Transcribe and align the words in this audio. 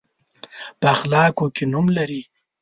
په 0.79 0.85
اخلاقو 0.95 1.45
کې 1.55 1.63
نوم 1.71 1.85
لري. 1.97 2.21